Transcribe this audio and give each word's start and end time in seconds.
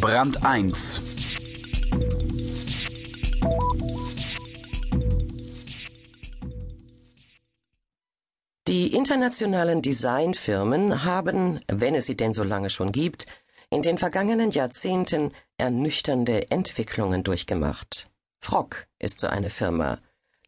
Brand 0.00 0.46
1 0.46 1.02
Die 8.66 8.94
internationalen 8.94 9.82
Designfirmen 9.82 11.04
haben, 11.04 11.60
wenn 11.68 11.94
es 11.94 12.06
sie 12.06 12.16
denn 12.16 12.32
so 12.32 12.42
lange 12.42 12.70
schon 12.70 12.92
gibt, 12.92 13.26
in 13.68 13.82
den 13.82 13.98
vergangenen 13.98 14.50
Jahrzehnten 14.52 15.32
ernüchternde 15.58 16.50
Entwicklungen 16.50 17.22
durchgemacht. 17.22 18.08
Frog 18.40 18.86
ist 18.98 19.20
so 19.20 19.26
eine 19.26 19.50
Firma, 19.50 19.98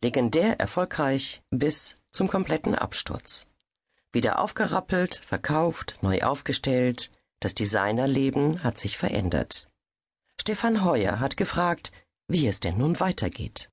legendär 0.00 0.60
erfolgreich 0.60 1.42
bis 1.50 1.96
zum 2.10 2.28
kompletten 2.28 2.74
Absturz. 2.74 3.46
Wieder 4.12 4.40
aufgerappelt, 4.40 5.16
verkauft, 5.16 5.98
neu 6.00 6.22
aufgestellt, 6.22 7.10
das 7.44 7.54
Designerleben 7.54 8.62
hat 8.62 8.78
sich 8.78 8.96
verändert. 8.96 9.68
Stefan 10.40 10.84
Heuer 10.84 11.20
hat 11.20 11.36
gefragt, 11.36 11.92
wie 12.28 12.46
es 12.46 12.60
denn 12.60 12.78
nun 12.78 12.98
weitergeht. 13.00 13.68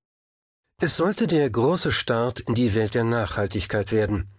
Es 0.82 0.96
sollte 0.96 1.28
der 1.28 1.50
große 1.50 1.92
Start 1.92 2.40
in 2.40 2.56
die 2.56 2.74
Welt 2.74 2.96
der 2.96 3.04
Nachhaltigkeit 3.04 3.92
werden. 3.92 4.30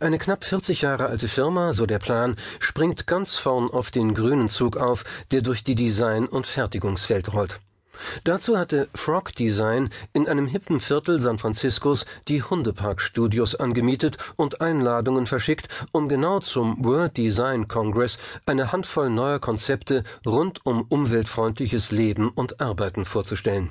Eine 0.00 0.18
knapp 0.18 0.44
40 0.44 0.82
Jahre 0.82 1.06
alte 1.06 1.28
Firma, 1.28 1.72
so 1.72 1.86
der 1.86 1.98
Plan, 1.98 2.36
springt 2.58 3.06
ganz 3.06 3.36
vorn 3.36 3.70
auf 3.70 3.90
den 3.90 4.14
grünen 4.14 4.48
Zug 4.48 4.76
auf, 4.76 5.04
der 5.30 5.42
durch 5.42 5.62
die 5.62 5.74
Design- 5.74 6.26
und 6.26 6.46
Fertigungswelt 6.46 7.32
rollt. 7.32 7.60
Dazu 8.24 8.58
hatte 8.58 8.88
Frog 8.94 9.34
Design 9.34 9.90
in 10.12 10.28
einem 10.28 10.46
hippen 10.46 10.80
Viertel 10.80 11.20
San 11.20 11.38
Franciscos 11.38 12.06
die 12.28 12.42
Hundepark-Studios 12.42 13.54
angemietet 13.54 14.18
und 14.36 14.60
Einladungen 14.60 15.26
verschickt, 15.26 15.68
um 15.92 16.08
genau 16.08 16.40
zum 16.40 16.84
World 16.84 17.16
Design 17.16 17.68
Congress 17.68 18.18
eine 18.46 18.72
Handvoll 18.72 19.10
neuer 19.10 19.38
Konzepte 19.38 20.04
rund 20.26 20.64
um 20.64 20.82
umweltfreundliches 20.88 21.90
Leben 21.90 22.28
und 22.30 22.60
Arbeiten 22.60 23.04
vorzustellen. 23.04 23.70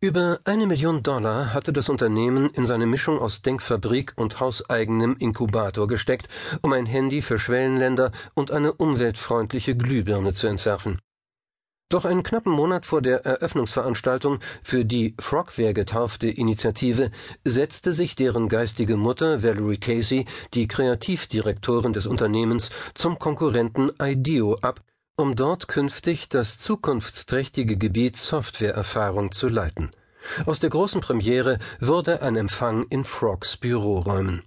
Über 0.00 0.38
eine 0.44 0.66
Million 0.66 1.02
Dollar 1.02 1.52
hatte 1.52 1.72
das 1.72 1.88
Unternehmen 1.88 2.50
in 2.50 2.66
seine 2.66 2.86
Mischung 2.86 3.18
aus 3.18 3.42
Denkfabrik 3.42 4.12
und 4.14 4.38
hauseigenem 4.38 5.16
Inkubator 5.18 5.88
gesteckt, 5.88 6.28
um 6.62 6.72
ein 6.72 6.86
Handy 6.86 7.20
für 7.20 7.40
Schwellenländer 7.40 8.12
und 8.34 8.52
eine 8.52 8.72
umweltfreundliche 8.74 9.76
Glühbirne 9.76 10.34
zu 10.34 10.46
entwerfen. 10.46 11.00
Doch 11.90 12.04
einen 12.04 12.22
knappen 12.22 12.52
Monat 12.52 12.84
vor 12.84 13.00
der 13.00 13.24
Eröffnungsveranstaltung 13.24 14.40
für 14.62 14.84
die 14.84 15.14
Frogware 15.18 15.72
getaufte 15.72 16.28
Initiative 16.28 17.10
setzte 17.44 17.94
sich 17.94 18.14
deren 18.14 18.48
geistige 18.48 18.96
Mutter 18.96 19.42
Valerie 19.42 19.78
Casey, 19.78 20.26
die 20.52 20.68
Kreativdirektorin 20.68 21.94
des 21.94 22.06
Unternehmens, 22.06 22.70
zum 22.94 23.18
Konkurrenten 23.18 23.90
IDEO 24.00 24.58
ab 24.60 24.82
um 25.18 25.34
dort 25.34 25.66
künftig 25.66 26.28
das 26.28 26.60
zukunftsträchtige 26.60 27.76
Gebiet 27.76 28.16
Softwareerfahrung 28.16 29.32
zu 29.32 29.48
leiten. 29.48 29.90
Aus 30.46 30.60
der 30.60 30.70
großen 30.70 31.00
Premiere 31.00 31.58
wurde 31.80 32.22
ein 32.22 32.36
Empfang 32.36 32.86
in 32.88 33.02
Frogs 33.02 33.56
Büroräumen. 33.56 34.44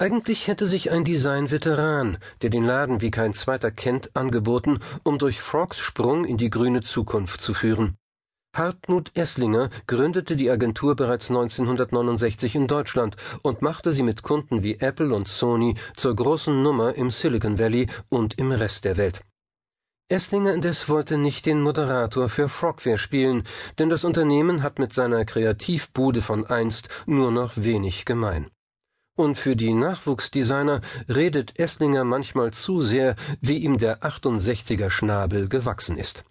Eigentlich 0.00 0.48
hätte 0.48 0.66
sich 0.66 0.90
ein 0.90 1.04
Design-Veteran, 1.04 2.16
der 2.40 2.48
den 2.48 2.64
Laden 2.64 3.02
wie 3.02 3.10
kein 3.10 3.34
zweiter 3.34 3.70
kennt, 3.70 4.16
angeboten, 4.16 4.78
um 5.04 5.18
durch 5.18 5.42
Frogs 5.42 5.78
Sprung 5.78 6.24
in 6.24 6.38
die 6.38 6.48
grüne 6.48 6.80
Zukunft 6.80 7.42
zu 7.42 7.52
führen. 7.52 7.98
Hartmut 8.56 9.10
Esslinger 9.14 9.68
gründete 9.86 10.36
die 10.36 10.50
Agentur 10.50 10.96
bereits 10.96 11.28
1969 11.28 12.54
in 12.54 12.66
Deutschland 12.66 13.16
und 13.42 13.60
machte 13.60 13.92
sie 13.92 14.02
mit 14.02 14.22
Kunden 14.22 14.62
wie 14.62 14.80
Apple 14.80 15.14
und 15.14 15.28
Sony 15.28 15.74
zur 15.98 16.16
großen 16.16 16.62
Nummer 16.62 16.94
im 16.94 17.10
Silicon 17.10 17.58
Valley 17.58 17.86
und 18.08 18.38
im 18.38 18.52
Rest 18.52 18.86
der 18.86 18.96
Welt. 18.96 19.20
Esslinger 20.08 20.54
indes 20.54 20.88
wollte 20.88 21.18
nicht 21.18 21.44
den 21.44 21.60
Moderator 21.60 22.30
für 22.30 22.48
Frogware 22.48 22.96
spielen, 22.96 23.42
denn 23.78 23.90
das 23.90 24.04
Unternehmen 24.04 24.62
hat 24.62 24.78
mit 24.78 24.94
seiner 24.94 25.26
Kreativbude 25.26 26.22
von 26.22 26.46
einst 26.46 26.88
nur 27.04 27.30
noch 27.30 27.52
wenig 27.56 28.06
gemein. 28.06 28.50
Und 29.20 29.36
für 29.36 29.54
die 29.54 29.74
Nachwuchsdesigner 29.74 30.80
redet 31.06 31.58
Esslinger 31.58 32.04
manchmal 32.04 32.54
zu 32.54 32.80
sehr, 32.80 33.16
wie 33.42 33.58
ihm 33.58 33.76
der 33.76 33.98
68er 34.02 34.88
Schnabel 34.88 35.46
gewachsen 35.46 35.98
ist. 35.98 36.24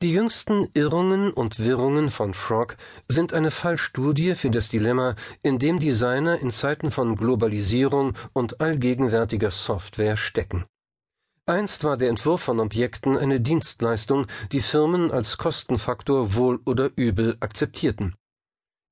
Die 0.00 0.14
jüngsten 0.14 0.68
Irrungen 0.72 1.30
und 1.30 1.58
Wirrungen 1.58 2.08
von 2.10 2.32
Frog 2.32 2.78
sind 3.08 3.34
eine 3.34 3.50
Fallstudie 3.50 4.36
für 4.36 4.48
das 4.48 4.70
Dilemma, 4.70 5.16
in 5.42 5.58
dem 5.58 5.80
Designer 5.80 6.38
in 6.38 6.50
Zeiten 6.50 6.90
von 6.90 7.14
Globalisierung 7.14 8.14
und 8.32 8.62
allgegenwärtiger 8.62 9.50
Software 9.50 10.16
stecken. 10.16 10.64
Einst 11.44 11.84
war 11.84 11.98
der 11.98 12.08
Entwurf 12.08 12.40
von 12.40 12.58
Objekten 12.58 13.18
eine 13.18 13.38
Dienstleistung, 13.38 14.28
die 14.50 14.60
Firmen 14.62 15.10
als 15.10 15.36
Kostenfaktor 15.36 16.34
wohl 16.34 16.58
oder 16.64 16.88
übel 16.96 17.36
akzeptierten. 17.40 18.14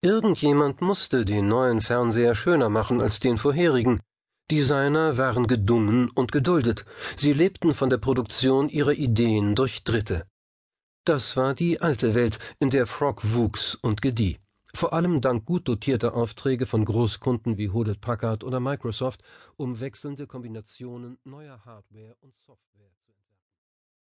Irgendjemand 0.00 0.80
musste 0.80 1.24
den 1.24 1.48
neuen 1.48 1.80
Fernseher 1.80 2.34
schöner 2.34 2.68
machen 2.68 3.00
als 3.00 3.20
den 3.20 3.36
vorherigen. 3.36 4.00
Designer 4.50 5.18
waren 5.18 5.46
gedungen 5.46 6.08
und 6.10 6.32
geduldet. 6.32 6.84
Sie 7.16 7.32
lebten 7.32 7.74
von 7.74 7.90
der 7.90 7.98
Produktion 7.98 8.68
ihrer 8.68 8.92
Ideen 8.92 9.54
durch 9.54 9.84
Dritte. 9.84 10.26
Das 11.04 11.36
war 11.36 11.54
die 11.54 11.80
alte 11.80 12.14
Welt, 12.14 12.38
in 12.60 12.70
der 12.70 12.86
Frog 12.86 13.20
wuchs 13.32 13.74
und 13.74 14.00
gedieh 14.02 14.38
vor 14.74 14.92
allem 14.92 15.20
dank 15.20 15.44
gut 15.46 15.66
dotierter 15.66 16.14
Aufträge 16.14 16.66
von 16.66 16.84
Großkunden 16.84 17.56
wie 17.56 17.72
Hewlett 17.72 18.00
Packard 18.00 18.44
oder 18.44 18.60
Microsoft, 18.60 19.22
um 19.56 19.80
wechselnde 19.80 20.26
Kombinationen 20.26 21.18
neuer 21.24 21.64
Hardware 21.64 22.16
und 22.20 22.36
Software 22.38 22.92